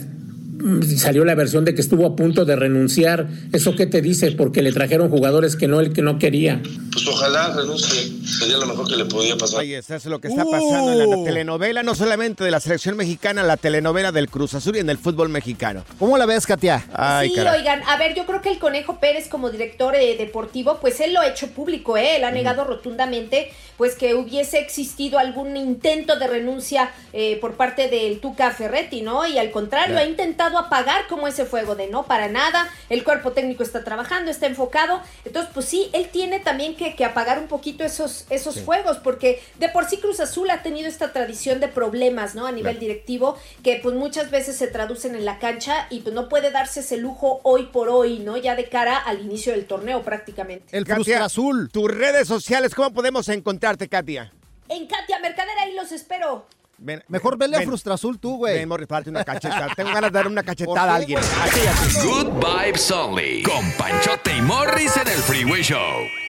[0.97, 3.27] salió la versión de que estuvo a punto de renunciar.
[3.51, 4.31] ¿Eso qué te dice?
[4.31, 6.61] Porque le trajeron jugadores que no él que no quería.
[6.91, 8.11] Pues ojalá renuncie.
[8.25, 9.61] Sería lo mejor que le podía pasar.
[9.61, 12.97] Oye, eso es lo que está pasando en la telenovela, no solamente de la selección
[12.97, 15.83] mexicana, la telenovela del Cruz Azul y en el fútbol mexicano.
[15.99, 16.85] ¿Cómo la ves, Katia?
[16.93, 17.59] Ay, sí, caray.
[17.59, 21.13] oigan, a ver, yo creo que el Conejo Pérez como director eh, deportivo, pues él
[21.13, 22.17] lo ha hecho público, ¿eh?
[22.17, 27.89] Él ha negado rotundamente, pues que hubiese existido algún intento de renuncia eh, por parte
[27.89, 29.27] del Tuca Ferretti, ¿no?
[29.27, 33.31] Y al contrario, ha intentado apagar como ese fuego de no para nada, el cuerpo
[33.31, 37.47] técnico está trabajando, está enfocado, entonces pues sí, él tiene también que, que apagar un
[37.47, 38.61] poquito esos, esos Sí.
[38.61, 42.45] fuegos, porque de por sí Cruz Azul ha tenido esta tradición de problemas, ¿no?
[42.47, 42.79] A nivel Claro.
[42.79, 46.81] directivo, que pues muchas veces se traducen en la cancha y pues no puede darse
[46.81, 48.37] ese lujo hoy por hoy, ¿no?
[48.37, 50.75] Ya de cara al inicio del torneo prácticamente.
[50.77, 51.69] El Katia, Azul.
[51.71, 54.31] Tus redes sociales, ¿cómo podemos encontrarte, Katia?
[54.69, 56.45] En Katia Mercadera ahí los espero.
[56.83, 57.67] Ven, Mejor vele a ven.
[57.67, 58.55] Frustra Azul tú, güey.
[58.55, 59.67] Ven, Morris, para darte una cachetada.
[59.75, 61.19] Tengo ganas de dar una cachetada a alguien.
[61.19, 62.07] Así, así.
[62.07, 63.43] Good Vibes Only.
[63.43, 66.30] Con Panchote y Morris en el Freeway Show.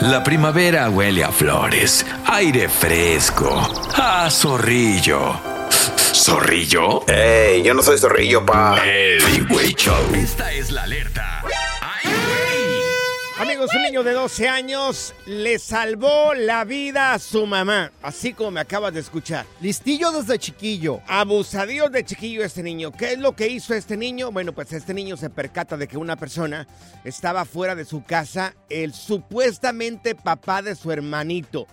[0.00, 5.38] La primavera huele a flores, aire fresco, a zorrillo.
[6.14, 7.04] ¿Zorrillo?
[7.06, 7.62] ¡Ey!
[7.62, 8.82] Yo no soy zorrillo, pa.
[8.82, 9.20] El
[9.76, 10.14] Show.
[10.14, 11.29] Esta es la alerta.
[13.40, 18.50] Amigos, un niño de 12 años le salvó la vida a su mamá, así como
[18.50, 19.46] me acabas de escuchar.
[19.62, 21.00] Listillo desde chiquillo.
[21.08, 22.92] Abusadillo de chiquillo este niño.
[22.92, 24.30] ¿Qué es lo que hizo este niño?
[24.30, 26.68] Bueno, pues este niño se percata de que una persona
[27.02, 31.66] estaba fuera de su casa, el supuestamente papá de su hermanito,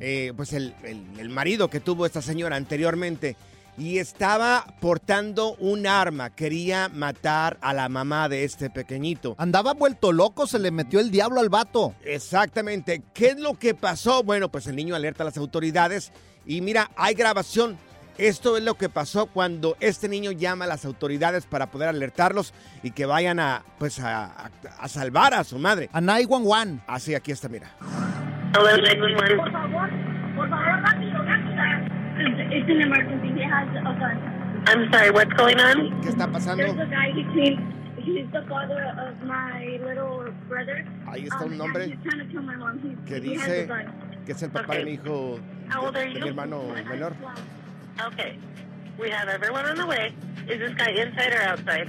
[0.00, 3.36] eh, pues el, el- el marido que tuvo esta señora anteriormente.
[3.78, 9.34] Y estaba portando un arma, quería matar a la mamá de este pequeñito.
[9.38, 11.94] Andaba vuelto loco, se le metió el diablo al vato.
[12.04, 13.02] Exactamente.
[13.14, 14.22] ¿Qué es lo que pasó?
[14.22, 16.12] Bueno, pues el niño alerta a las autoridades
[16.44, 17.78] y mira, hay grabación.
[18.18, 22.52] Esto es lo que pasó cuando este niño llama a las autoridades para poder alertarlos
[22.82, 25.88] y que vayan a, pues a, a- a salvar a su madre.
[25.94, 26.82] A 911.
[26.86, 27.74] Así, aquí está, mira.
[28.52, 30.01] Por favor, por.
[32.26, 33.32] It's an emergency.
[33.34, 34.64] He has a gun.
[34.66, 36.00] I'm sorry, what's going on?
[36.02, 36.58] ¿Qué está pasando?
[36.58, 37.10] There's a guy.
[37.12, 37.72] He came.
[37.98, 40.84] He's the father of my little brother.
[41.06, 42.78] Ahí está un Um, nombre and He's trying to kill my mom.
[42.80, 43.92] He's, que he has a dice gun.
[44.26, 46.20] que es el papá de mi hijo, How old are de you?
[46.20, 47.12] mi hermano menor.
[48.06, 48.38] Okay.
[48.98, 50.14] We have everyone on the way.
[50.48, 51.88] Is this guy inside or outside?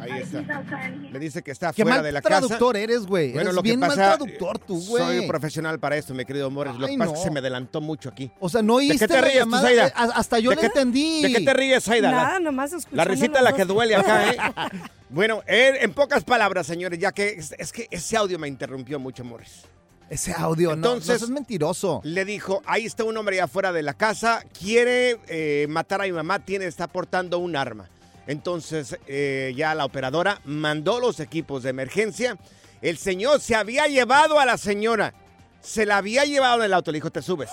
[0.00, 0.62] Ahí está.
[1.10, 2.38] Le dice que está Qué fuera mal de la casa.
[2.40, 3.32] traductor eres, güey.
[3.32, 5.02] Bueno, Eres lo que bien mal pasa, traductor tú, güey.
[5.04, 6.74] Soy profesional para esto, mi querido Morris.
[6.76, 7.24] Lo que Ay, pasa es que no.
[7.24, 8.30] se me adelantó mucho aquí.
[8.40, 9.62] O sea, no ¿De oíste qué te la ríes tú, llamada?
[9.68, 9.86] Zaida?
[9.88, 11.22] Eh, a- hasta yo ¿De le qué- entendí.
[11.22, 12.10] ¿De qué te ríes, Zaida?
[12.10, 14.36] La- Nada, nomás La escuchando risita los la que duele acá, ¿eh?
[15.10, 18.98] bueno, él, en pocas palabras, señores, ya que es, es que ese audio me interrumpió
[18.98, 19.62] mucho, Morris.
[20.10, 22.00] Ese audio, no, Entonces, no seas mentiroso.
[22.02, 26.04] Le dijo, ahí está un hombre allá afuera de la casa, quiere eh, matar a
[26.04, 27.90] mi mamá, tiene, está portando un arma.
[28.28, 32.36] Entonces, eh, ya la operadora mandó los equipos de emergencia.
[32.82, 35.14] El señor se había llevado a la señora.
[35.60, 36.92] Se la había llevado en el auto.
[36.92, 37.48] Le dijo, te subes.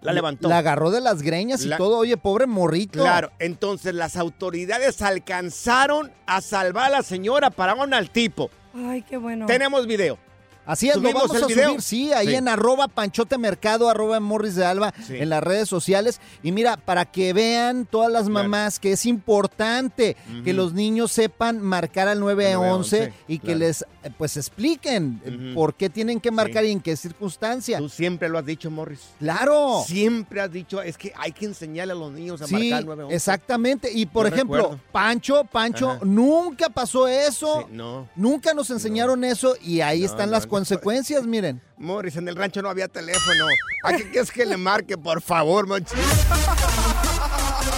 [0.00, 0.48] La levantó.
[0.48, 1.98] La agarró de las greñas y La- todo.
[1.98, 2.98] Oye, pobre morrito.
[3.00, 8.50] Claro, entonces las autoridades alcanzaron a salvar a la señora, pararon al tipo.
[8.74, 9.46] Ay, qué bueno.
[9.46, 10.18] Tenemos video.
[10.66, 11.68] Así es, lo ¿Subimos vamos a video?
[11.68, 12.34] subir, sí, ahí Sí.
[12.34, 15.16] en arroba panchote mercado, arroba morris de alba, Sí.
[15.16, 16.20] en las redes sociales.
[16.42, 21.60] Y mira, para que vean todas las mamás que es importante que los niños sepan
[21.62, 26.64] marcar al 911 911, y que les eh, pues expliquen por qué tienen que marcar
[26.64, 27.78] y en qué circunstancia.
[27.78, 29.00] Tú siempre lo has dicho, Morris.
[29.18, 29.82] Claro.
[29.86, 32.86] Siempre has dicho, es que hay que enseñarle a los niños a Sí, marcar el
[32.86, 33.14] 911.
[33.16, 33.92] exactamente.
[33.92, 34.80] Y por Yo ejemplo, recuerdo.
[34.92, 36.00] Pancho, Pancho, Ajá.
[36.04, 37.68] nunca pasó eso.
[37.70, 38.08] No.
[38.16, 40.46] Nunca nos enseñaron eso y ahí No, están no, las.
[40.56, 41.60] Consecuencias, miren.
[41.76, 43.44] Morris, en el rancho no había teléfono.
[43.84, 45.94] ¿A qué quieres que le marque, por favor, manchi?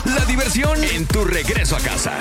[0.05, 2.13] La diversión en tu regreso a casa.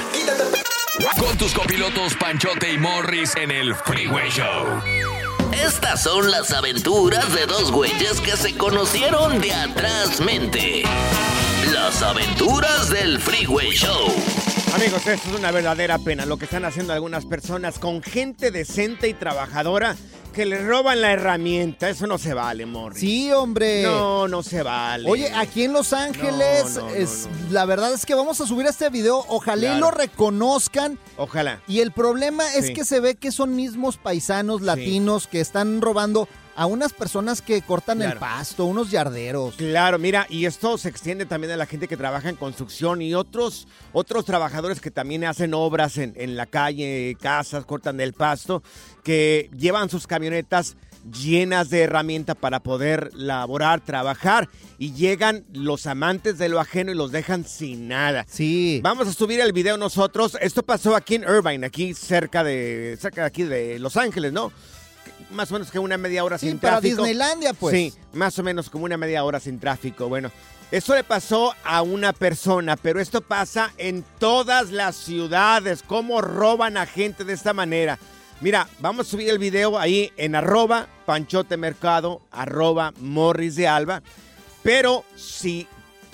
[1.19, 4.81] Con tus copilotos Panchote y Morris en el Freeway Show.
[5.53, 10.83] Estas son las aventuras de dos güeyes que se conocieron de atrás mente.
[11.71, 14.11] Las aventuras del Freeway Show.
[14.73, 19.07] Amigos, esto es una verdadera pena lo que están haciendo algunas personas con gente decente
[19.07, 19.95] y trabajadora
[20.37, 21.89] que les roban la herramienta.
[21.89, 22.99] Eso no se vale, Morris.
[22.99, 23.81] Sí, hombre.
[23.81, 25.09] No, no se vale.
[25.09, 28.45] Oye, aquí en Los Ángeles, No, no, no, es, la verdad es que vamos a
[28.45, 29.25] subir este video.
[29.29, 30.99] Ojalá y lo reconozcan.
[31.17, 31.59] Ojalá.
[31.67, 32.73] Y el problema es Sí.
[32.75, 37.61] que se ve que son mismos paisanos latinos que están robando a unas personas que
[37.61, 39.55] cortan el pasto, unos yarderos.
[39.55, 43.13] Claro, mira, y esto se extiende también a la gente que trabaja en construcción y
[43.13, 48.63] otros, otros trabajadores que también hacen obras en, en la calle, casas, cortan el pasto,
[49.03, 50.77] que llevan sus camionetas
[51.11, 56.95] llenas de herramienta para poder laborar, trabajar y llegan los amantes de lo ajeno y
[56.95, 58.25] los dejan sin nada.
[58.27, 58.79] Sí.
[58.83, 60.35] Vamos a subir el video nosotros.
[60.41, 64.51] Esto pasó aquí en Irvine, aquí cerca de cerca de aquí de Los Ángeles, ¿no?
[65.31, 67.03] Más o menos que una media hora Sí, sin para tráfico.
[67.03, 67.75] Disneylandia, pues.
[67.75, 70.07] Sí, más o menos como una media hora sin tráfico.
[70.07, 70.31] Bueno,
[70.71, 75.83] eso le pasó a una persona, pero esto pasa en todas las ciudades.
[75.85, 77.97] ¿Cómo roban a gente de esta manera?
[78.41, 84.03] Mira, vamos a subir el video ahí en arroba panchote mercado, arroba morris de alba.
[84.61, 85.67] Pero si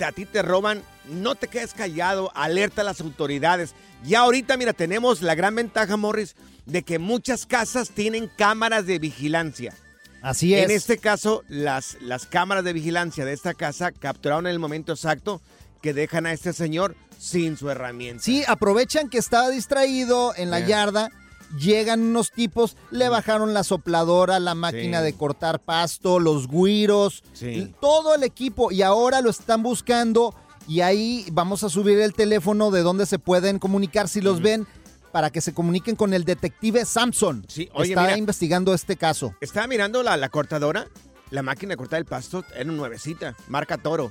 [0.04, 3.74] a ti te roban, no te quedes callado, alerta a las autoridades.
[4.04, 6.36] Ya ahorita, mira, tenemos la gran ventaja, Morris,
[6.66, 9.74] de que muchas casas tienen cámaras de vigilancia.
[10.22, 10.64] Así es.
[10.64, 14.92] En este caso, las, las cámaras de vigilancia de esta casa capturaron en el momento
[14.92, 15.42] exacto
[15.82, 18.22] que dejan a este señor sin su herramienta.
[18.22, 21.10] Sí, aprovechan que estaba distraído en la yarda.
[21.58, 25.04] Llegan unos tipos, le bajaron la sopladora, la máquina Sí.
[25.04, 27.72] de cortar pasto, los guiros, Sí.
[27.80, 28.72] todo el equipo.
[28.72, 30.34] Y ahora lo están buscando.
[30.66, 34.66] Y ahí vamos a subir el teléfono de donde se pueden comunicar si los ven
[35.12, 37.44] para que se comuniquen con el detective Samson.
[37.48, 38.18] Sí, oye, Está mira.
[38.18, 39.34] investigando este caso.
[39.40, 40.88] Estaba mirando la, la cortadora,
[41.30, 44.10] la máquina de cortar el pasto era una nuevecita, marca Toro.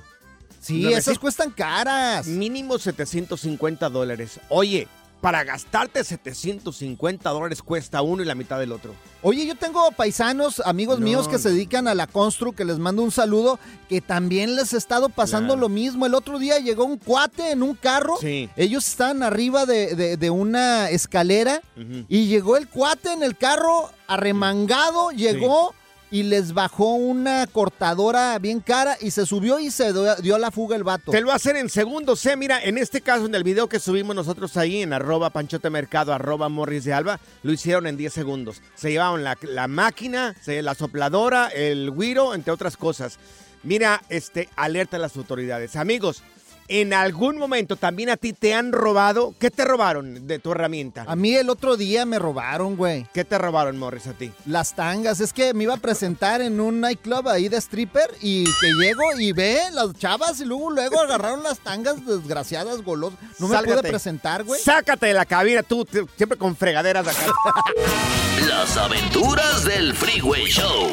[0.60, 0.98] Sí, Nuevecita.
[1.10, 2.26] esas cuestan caras.
[2.26, 4.40] Mínimo 750 dólares.
[4.48, 4.88] Oye,
[5.24, 8.94] para gastarte 750 dólares cuesta uno y la mitad del otro.
[9.22, 12.78] Oye, yo tengo paisanos, amigos No, míos que se dedican a la constru, que les
[12.78, 13.58] mando un saludo,
[13.88, 15.60] que también les ha estado pasando Claro.
[15.62, 16.04] lo mismo.
[16.04, 18.50] El otro día llegó un cuate en un carro, Sí.
[18.54, 21.62] ellos estaban arriba de, de- de una escalera
[22.06, 25.74] y llegó el cuate en el carro arremangado, llegó
[26.14, 30.76] y les bajó una cortadora bien cara y se subió y se dio, la fuga
[30.76, 31.10] el vato.
[31.10, 32.36] Te lo hacen en segundos, ¿eh?
[32.36, 36.12] Mira, en este caso, en el video que subimos nosotros ahí en arroba panchote mercado,
[36.12, 38.62] arroba morris de alba, lo hicieron en 10 segundos.
[38.76, 43.18] Se llevaron la, la máquina, se- la sopladora, el guiro, entre otras cosas.
[43.64, 45.74] Mira, este, alerta a las autoridades.
[45.74, 46.22] Amigos,
[46.66, 49.34] ¿En algún momento también a ti te han robado?
[49.38, 51.04] ¿Qué te robaron de tu herramienta?
[51.06, 53.06] A mí el otro día me robaron, güey.
[53.12, 54.32] ¿Qué te robaron, Morris, a ti?
[54.46, 55.20] Las tangas.
[55.20, 59.02] Es que me iba a presentar en un nightclub ahí de stripper y que llego
[59.18, 63.18] y ve las chavas y luego, luego agarraron las tangas desgraciadas, golosas.
[63.38, 63.80] No me Sálgate.
[63.82, 64.58] pude presentar, güey.
[64.60, 67.26] Sácate de la cabina, tú te- siempre con fregaderas acá.
[68.48, 70.88] Las aventuras del Freeway Show.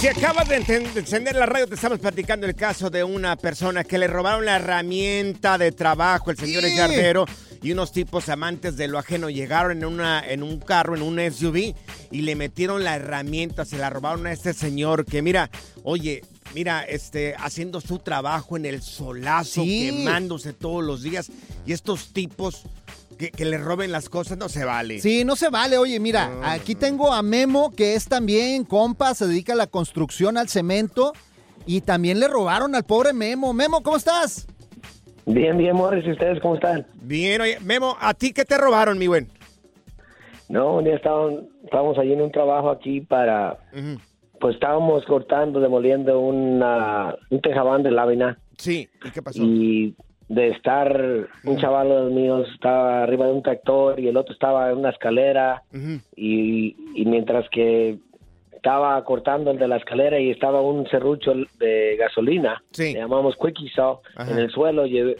[0.00, 3.98] Si acabas de encender la radio, te estamos platicando el caso de una persona que
[3.98, 6.62] le robaron la herramienta de trabajo, el señor.
[6.68, 7.24] Yardero,
[7.62, 11.18] y unos tipos amantes de lo ajeno llegaron en, una, en un carro, en un
[11.18, 11.74] SUV,
[12.12, 15.50] y le metieron la herramienta, se la robaron a este señor que, mira,
[15.82, 16.22] oye,
[16.54, 19.90] mira, este, haciendo su trabajo en el solazo, Sí.
[19.90, 21.28] quemándose todos los días,
[21.66, 22.62] y estos tipos
[23.18, 25.00] que, que le roben las cosas, no se vale.
[25.00, 25.76] Sí, no se vale.
[25.78, 30.36] Oye, mira, aquí tengo a Memo, que es también compa, se dedica a la construcción,
[30.38, 31.12] al cemento.
[31.66, 33.52] Y también le robaron al pobre Memo.
[33.52, 34.46] Memo, ¿cómo estás?
[35.26, 36.86] Bien, bien, Morris, ¿y ustedes cómo están?
[37.02, 39.28] Bien, oye, Memo, ¿a ti qué te robaron, mi buen?
[40.48, 43.58] No, un día estaban, estábamos allí en un trabajo aquí para,
[44.40, 49.42] pues estábamos cortando, demoliendo una, un tejabán de lámina Sí, ¿y qué pasó?
[49.42, 49.94] y
[50.28, 50.94] de estar,
[51.44, 54.78] un chaval de los míos estaba arriba de un tractor y el otro estaba en
[54.78, 55.62] una escalera
[56.16, 57.98] y, y mientras que
[58.52, 62.62] estaba cortando el de la escalera y estaba un serrucho de gasolina,
[62.92, 64.00] le llamamos quickie saw,
[64.32, 65.16] en el suelo, lle-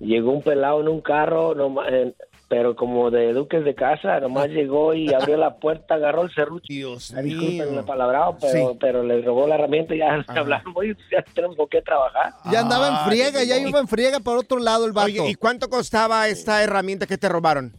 [0.00, 2.14] llegó un pelado en un carro, noma- en-
[2.50, 6.64] pero como de duques de casa, nomás llegó y abrió la puerta, agarró el serrucho.
[6.68, 7.72] Dios Ah, Disculpen mío.
[7.76, 8.76] la palabrado, pero, Sí.
[8.80, 12.32] pero le robó la herramienta y ya le hablamos, "Oye, ya tenemos con qué trabajar.
[12.50, 15.06] Ya andaba en Ah, friega, ya iba en friega por otro lado el vato.
[15.06, 17.72] Oye, ¿y cuánto costaba esta herramienta que te robaron?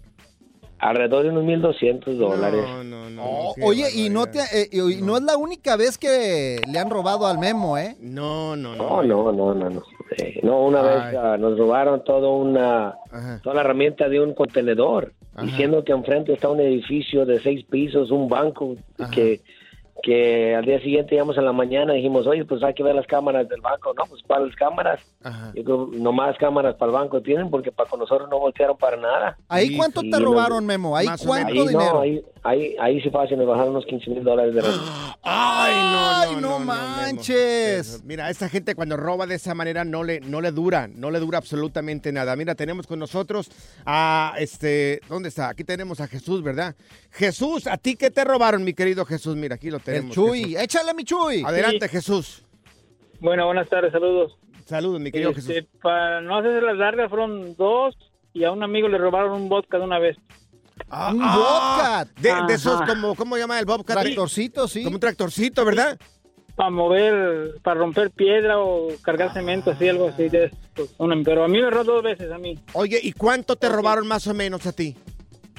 [0.80, 2.64] Alrededor de unos 1.200 dólares.
[2.66, 3.24] No, no, no.
[3.24, 6.90] Oh, oye, y no, te, eh, y no es la única vez que le han
[6.90, 7.98] robado al Memo, ¿eh?
[8.00, 9.84] No, no, No, no, no, no, no.
[10.18, 12.96] Eh, no, una vez ah, nos robaron toda una,
[13.42, 18.12] toda la herramienta de un contenedor, diciendo que enfrente está un edificio de seis pisos,
[18.12, 18.76] un banco,
[19.14, 19.40] que,
[20.02, 22.96] que al día siguiente íbamos en la mañana y dijimos, oye, pues hay que ver
[22.96, 23.94] las cámaras del banco.
[23.98, 25.00] No, pues para las cámaras.
[25.54, 28.98] Yo creo, nomás cámaras para el banco tienen, porque para con nosotros no voltearon para
[28.98, 29.38] nada.
[29.48, 30.96] ¿Ahí cuánto Y te robaron, Memo?
[30.96, 31.48] ¿Ahí cuánto.
[31.48, 31.94] Ahí dinero?
[31.94, 35.18] No, ahí, ahí, ahí sí fácil, nos bajaron unos 15 mil dólares de renta.
[35.24, 38.04] Ay, no, Ay, no manches.
[38.04, 41.20] Mira, esta gente cuando roba de esa manera no le, no le dura, no le
[41.20, 42.36] dura absolutamente nada.
[42.36, 43.52] Mira, tenemos con nosotros
[43.86, 45.50] a este, ¿dónde está?
[45.50, 46.76] Aquí tenemos a Jesús, ¿verdad?
[47.12, 49.36] Jesús, ¿a ti qué te robaron, mi querido Jesús?
[49.36, 49.91] Mira, aquí lo tenemos.
[50.10, 50.62] Chuy, Jesús.
[50.62, 51.44] échale mi Chuy.
[51.46, 52.44] Adelante, Jesús.
[53.20, 54.38] Bueno, buenas tardes, saludos.
[54.66, 55.70] Saludos, mi querido Este, Jesús.
[55.82, 57.96] Para no hacerse las largas, fueron dos
[58.34, 60.18] y a un amigo le robaron un vodka de una vez.
[60.90, 62.20] Ah, un ah, Bobcat.
[62.20, 64.00] De, de esos, como, ¿cómo llama el Bobcat?
[64.02, 64.84] Tractorcito, sí.
[64.84, 66.00] Como un tractorcito, ¿verdad?
[66.56, 70.30] Para mover, para romper piedra o cargar cemento, así, algo así.
[70.30, 70.52] De.
[70.98, 72.58] Una- pero a mí me robó dos veces, a mí.
[72.74, 74.96] Oye, ¿y cuánto te robaron más o menos a ti?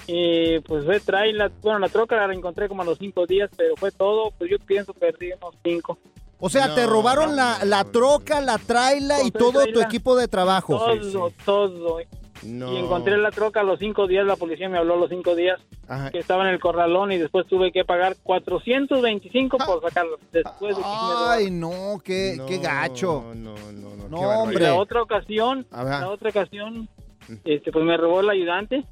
[0.06, 3.50] Y pues fue traer la, bueno, la troca la encontré como a los cinco días,
[3.56, 5.98] pero fue todo, pues yo pienso que perdí unos cinco.
[6.44, 10.76] O sea, te robaron la, la troca, la traila y Todo tu equipo de trabajo.
[10.76, 12.00] Todo, todo.
[12.44, 15.36] Y encontré la troca a los cinco días, la policía me habló a los cinco
[15.36, 15.60] días
[16.10, 20.18] que estaba en el corralón y después tuve que pagar 425 por sacarlo.
[20.32, 21.28] Después de que me robaron.
[21.30, 23.22] Ay, no, qué, qué gacho.
[23.36, 24.08] No, no, no.
[24.08, 24.64] No, Y hombre.
[24.64, 26.00] la otra ocasión, Ajá.
[26.00, 26.88] la otra ocasión,
[27.44, 28.84] este, pues me robó el ayudante,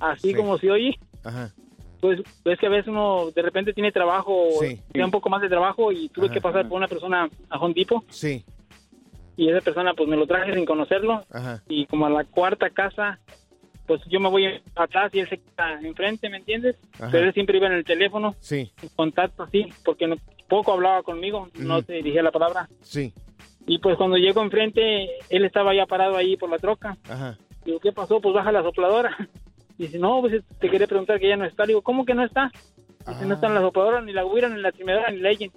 [0.00, 0.98] así como se oye.
[1.24, 1.52] Ajá.
[2.00, 4.80] Pues ves que a veces uno de repente tiene trabajo, Sí.
[4.92, 6.68] tiene un poco más de trabajo y tuve Ajá, que pasar ajá.
[6.68, 8.44] por una persona a Home Depot Sí.
[9.36, 11.62] y esa persona pues me lo traje sin conocerlo Ajá.
[11.68, 13.18] y como a la cuarta casa
[13.86, 14.44] pues yo me voy
[14.76, 16.76] atrás y él se queda enfrente, ¿me entiendes?
[16.96, 17.08] Ajá.
[17.10, 18.70] Pero él siempre iba en el teléfono, Sí.
[18.82, 22.68] en contacto así, porque no- poco hablaba conmigo, no te dirigía la palabra.
[22.82, 23.14] Sí.
[23.66, 26.96] Y pues cuando llego enfrente, él estaba ya parado ahí por la troca.
[27.08, 27.38] Ajá.
[27.64, 28.20] Digo, ¿qué pasó?
[28.20, 29.16] Pues baja la sopladora.
[29.78, 31.64] Dice, no, pues te quería preguntar que ya no está.
[31.64, 32.50] Digo, ¿cómo que no está?
[33.06, 35.52] Dice, no están la sopladora, ni la guira, ni la trimedora, ni Legend.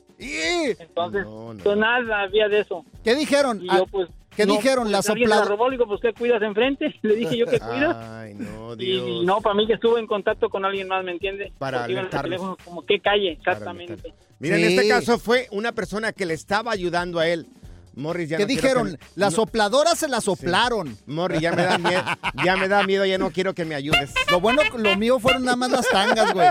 [0.79, 1.25] Entonces,
[1.63, 2.85] pues nada había de eso.
[3.03, 3.61] ¿Qué dijeron?
[3.63, 4.83] Y Ah, yo, pues, ¿Qué no, dijeron?
[4.89, 6.93] pues, La alguien se la robó, le digo, pues, ¿qué cuidas enfrente?
[7.01, 7.97] Le dije yo, ¿qué cuidas?
[7.97, 9.05] Ay, no, Y, Dios.
[9.07, 11.51] y no, para mí que estuve en contacto con alguien más, ¿me entiende?
[11.57, 13.31] Para en teléfono, como, ¿qué calle?
[13.31, 14.13] Exactamente.
[14.39, 14.75] Mira, en Sí.
[14.75, 17.47] este caso fue una persona que le estaba ayudando a él.
[17.95, 18.91] Morris ya ¿Qué no dijeron?
[18.91, 20.97] que- La no- sopladora se la soplaron.
[21.07, 22.03] Morris, ya me da miedo,
[22.45, 24.11] ya me da miedo, ya no quiero que me ayudes.
[24.29, 26.47] Lo bueno, lo mío fueron nada más las tangas, güey.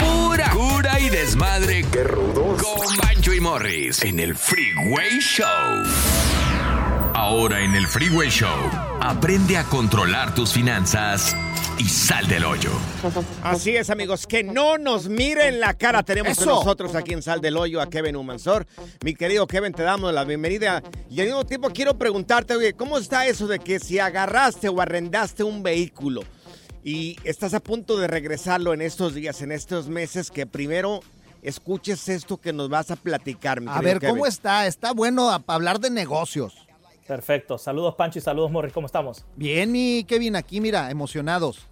[0.00, 1.84] Pura cura y desmadre.
[1.90, 2.62] ¡Qué rudos!
[2.62, 5.46] Con Bancho y Morris en el Freeway Show.
[7.20, 8.56] Ahora en el Freeway Show,
[9.00, 11.34] aprende a controlar tus finanzas
[11.76, 12.70] y sal del hoyo.
[13.42, 16.04] Así es, amigos, que no nos miren la cara.
[16.04, 16.54] Tenemos con Eso.
[16.60, 18.68] nosotros aquí en Sal del Hoyo a Kevin Humansor.
[19.02, 20.80] Mi querido Kevin, te damos la bienvenida.
[21.10, 24.80] Y al mismo tiempo quiero preguntarte, oye, ¿cómo está eso de que si agarraste o
[24.80, 26.22] arrendaste un vehículo
[26.84, 31.00] y estás a punto de regresarlo en estos días, en estos meses, que primero
[31.42, 34.68] escuches esto que nos vas a platicar, mi A querido ver, ¿cómo está?
[34.68, 36.54] Está bueno a- hablar de negocios.
[37.08, 37.56] Perfecto.
[37.56, 38.72] Saludos, Pancho, y saludos, Morris.
[38.72, 39.24] ¿Cómo estamos?
[39.34, 41.66] Bien, mi Kevin, aquí, mira, emocionados.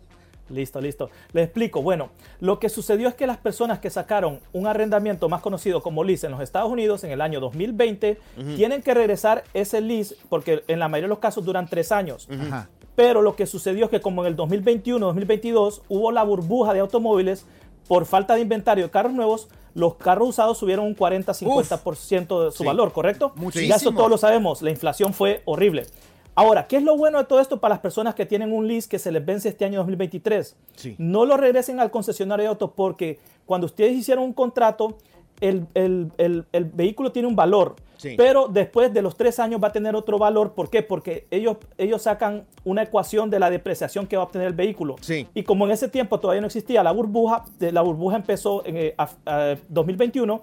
[0.48, 1.10] Listo, listo.
[1.32, 1.82] Les explico.
[1.82, 2.08] Bueno,
[2.40, 6.26] lo que sucedió es que las personas que sacaron un arrendamiento más conocido como lease
[6.26, 8.54] en los Estados Unidos en el año 2020 Ujú.
[8.54, 12.28] tienen que regresar ese lease porque en la mayoría de los casos duran tres años.
[12.30, 12.68] Ajá.
[12.94, 16.80] Pero lo que sucedió es que como en el 2021, 2022 hubo la burbuja de
[16.80, 17.44] automóviles
[17.88, 22.58] por falta de inventario de carros nuevos, los carros usados subieron un 40-50% de su
[22.58, 22.64] Sí.
[22.64, 23.32] valor, ¿correcto?
[23.36, 23.68] Muchísimo.
[23.68, 25.86] Ya eso todos lo sabemos, la inflación fue horrible.
[26.34, 28.88] Ahora, ¿qué es lo bueno de todo esto para las personas que tienen un lease
[28.88, 30.56] que se les vence este año 2023?
[30.74, 30.94] Sí.
[30.98, 34.96] No lo regresen al concesionario de autos porque cuando ustedes hicieron un contrato,
[35.40, 37.76] el, el- el- el vehículo tiene un valor.
[37.96, 38.14] Sí.
[38.16, 40.52] Pero después de los tres años va a tener otro valor.
[40.52, 40.82] ¿Por qué?
[40.82, 44.96] Porque ellos, ellos sacan una ecuación de la depreciación que va a obtener el vehículo.
[45.00, 45.26] Sí.
[45.34, 48.94] Y como en ese tiempo todavía no existía la burbuja, la burbuja empezó en eh,
[48.98, 50.42] a- a 2021,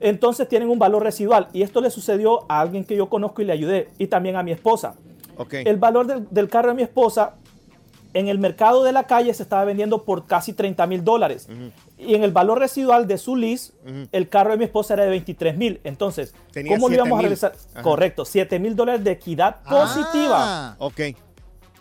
[0.00, 1.48] entonces tienen un valor residual.
[1.52, 4.42] Y esto le sucedió a alguien que yo conozco y le ayudé, y también a
[4.42, 4.94] mi esposa.
[5.36, 5.54] Ok.
[5.64, 7.34] El valor del, del carro de mi esposa
[8.12, 11.48] en el mercado de la calle se estaba vendiendo por casi 30 mil dólares.
[12.00, 13.72] Y en el valor residual de su lease,
[14.12, 15.80] el carro de mi esposa era de 23 mil.
[15.84, 17.22] Entonces, Tenía ¿cómo le íbamos a 7,000.
[17.22, 17.52] realizar?
[17.74, 17.82] Ajá.
[17.82, 20.38] Correcto, 7 mil dólares de equidad positiva.
[20.38, 21.00] Ah, Ok.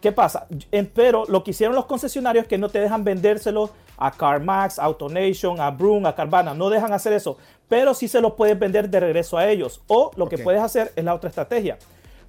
[0.02, 0.48] ¿Qué pasa?
[0.94, 4.84] Pero lo que hicieron los concesionarios es que no te dejan vendérselo a CarMax, a
[4.86, 6.54] AutoNation, a Broom, a Carvana.
[6.54, 7.38] No dejan hacer eso.
[7.68, 9.82] Pero sí se los puedes vender de regreso a ellos.
[9.88, 11.78] O lo que puedes hacer es la otra estrategia.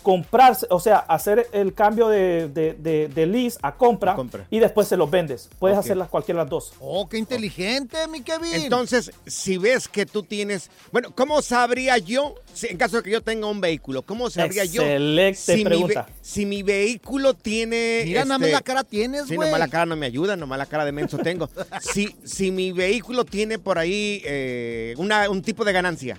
[0.03, 4.47] Comprarse, o sea, hacer el cambio de, de- de- de lease a compra, A compra.
[4.51, 5.51] y después se los vendes.
[5.59, 5.85] Puedes Ok.
[5.85, 6.73] hacerlas cualquiera de las dos.
[6.81, 8.55] Oh, qué inteligente, mi Kevin.
[8.55, 13.11] Entonces, si ves que tú tienes, bueno, ¿cómo sabría yo, si- en caso de que
[13.11, 14.83] yo tenga un vehículo, cómo sabría yo
[15.35, 16.07] si mi, pregunta.
[16.09, 19.49] ve- si mi vehículo tiene, Mira, nada más este, la cara tienes, Sí, güey.
[19.49, 21.49] nomás la cara no me ayuda, nomás la cara de menso tengo.
[21.83, 26.19] si, si mi vehículo tiene por ahí eh, una- un tipo de ganancia.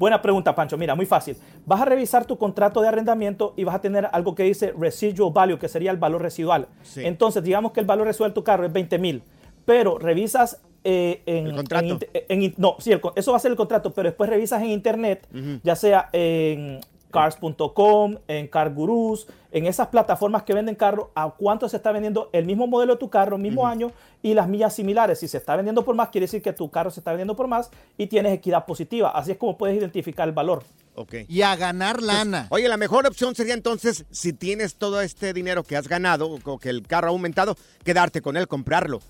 [0.00, 0.78] Buena pregunta, Pancho.
[0.78, 1.36] Mira, muy fácil.
[1.66, 5.30] Vas a revisar tu contrato de arrendamiento y vas a tener algo que dice residual
[5.30, 6.68] value, que sería el valor residual.
[6.82, 7.02] Sí.
[7.04, 9.22] Entonces, digamos que el valor residual de tu carro es 20 mil,
[9.66, 11.48] pero revisas eh, en...
[11.48, 11.98] El contrato.
[12.14, 14.70] en en- no, sí, el eso va a ser el contrato, pero después revisas en
[14.70, 15.28] internet,
[15.62, 16.80] ya sea en
[17.10, 22.46] cars.com, en CarGurus, en esas plataformas que venden carros, a cuánto se está vendiendo el
[22.46, 23.90] mismo modelo de tu carro, mismo año
[24.22, 25.18] y las millas similares.
[25.18, 27.48] Si se está vendiendo por más, quiere decir que tu carro se está vendiendo por
[27.48, 29.10] más y tienes equidad positiva.
[29.10, 30.62] Así es como puedes identificar el valor.
[30.94, 31.14] Ok.
[31.28, 32.46] Y a ganar lana.
[32.50, 36.58] Oye, la mejor opción sería entonces, si tienes todo este dinero que has ganado, o
[36.58, 39.00] que el carro ha aumentado, quedarte con él, comprarlo.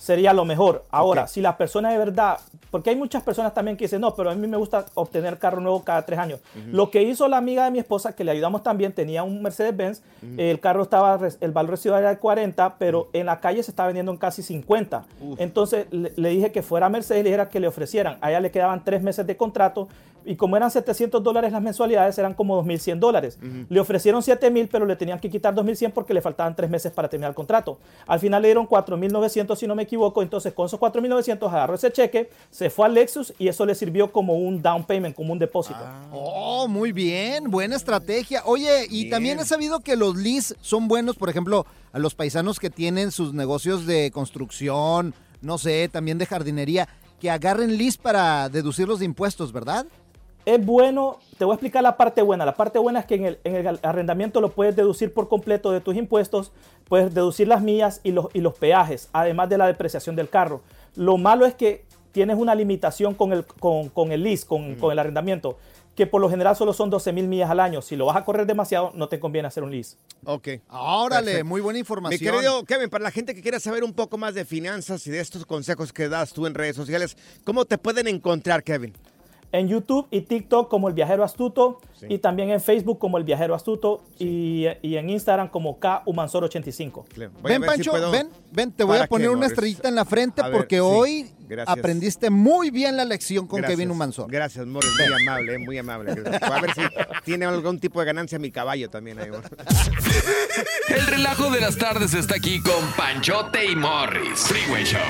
[0.00, 0.82] Sería lo mejor.
[0.90, 2.38] Ahora, si la persona de verdad,
[2.70, 5.60] porque hay muchas personas también que dicen, no, pero a mí me gusta obtener carro
[5.60, 6.40] nuevo cada tres años.
[6.72, 10.02] Lo que hizo la amiga de mi esposa, que le ayudamos también, tenía un Mercedes-Benz,
[10.38, 13.88] el carro estaba, el valor residual era de 40, pero en la calle se estaba
[13.88, 15.04] vendiendo en casi 50.
[15.36, 18.16] Entonces le, le dije que fuera a Mercedes y le dijera que le ofrecieran.
[18.22, 19.88] A ella le quedaban tres meses de contrato
[20.24, 23.38] y como eran 700 dólares las mensualidades, eran como 2.100 dólares.
[23.68, 27.08] Le ofrecieron 7.000, pero le tenían que quitar 2.100 porque le faltaban tres meses para
[27.08, 27.78] terminar el contrato.
[28.06, 30.22] Al final le dieron 4.900, si no me equivoco.
[30.22, 34.12] Entonces, con esos 4.900 agarró ese cheque, se fue al Lexus y eso le sirvió
[34.12, 35.80] como un down payment, como un depósito.
[36.12, 38.42] Oh, muy bien, buena estrategia.
[38.44, 42.60] Oye, y también he sabido que los lease son buenos, por ejemplo, a los paisanos
[42.60, 46.88] que tienen sus negocios de construcción, no sé, también de jardinería,
[47.20, 49.86] que agarren lease para deducir los impuestos, ¿verdad?
[50.50, 52.44] Es bueno, te voy a explicar la parte buena.
[52.44, 55.70] La parte buena es que en el, en el arrendamiento lo puedes deducir por completo
[55.70, 56.50] de tus impuestos,
[56.88, 60.60] puedes deducir las millas y los, y los peajes, además de la depreciación del carro.
[60.96, 64.90] Lo malo es que tienes una limitación con el, con, con el lease, con, con
[64.90, 65.56] el arrendamiento,
[65.94, 67.80] que por lo general solo son 12 mil millas al año.
[67.80, 69.98] Si lo vas a correr demasiado, no te conviene hacer un lease.
[70.24, 70.48] Ok.
[70.68, 71.44] Órale, Perfecto.
[71.48, 72.34] muy buena Mi información.
[72.34, 75.20] querido Kevin, para la gente que quiera saber un poco más de finanzas y de
[75.20, 78.94] estos consejos que das tú en redes sociales, ¿cómo te pueden encontrar, Kevin?
[79.52, 83.54] En YouTube y TikTok como El Viajero Astuto y también en Facebook como El Viajero
[83.54, 86.92] Astuto y, y en Instagram como K Humansor85.
[86.92, 89.34] Voy a ven, ver si Pancho, puedo- ven, ven, te voy ¿Para a poner qué,
[89.34, 91.78] una estrellita en la frente A ver, porque sí, hoy gracias.
[91.78, 93.76] aprendiste muy bien la lección con Gracias.
[93.76, 94.30] Kevin Humansor.
[94.30, 96.12] Gracias, Morris, muy amable, muy amable.
[96.40, 96.80] A ver si
[97.24, 99.30] tiene algún tipo de ganancia mi caballo también ahí.
[100.88, 104.40] El relajo de las tardes está aquí con Panchote y Morris.
[104.40, 105.00] Freeway Show.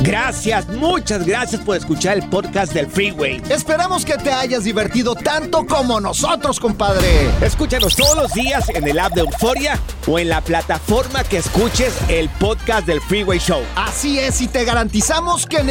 [0.00, 3.42] Gracias, muchas gracias por escuchar el podcast del Freeway.
[3.50, 7.28] Esperamos que te hayas divertido tanto como nosotros, compadre.
[7.40, 11.92] Escúchanos todos los días en el app de Euforia o en la plataforma que escuches
[12.08, 13.62] el podcast del Freeway Show.
[13.74, 15.70] Así es, y te garantizamos que en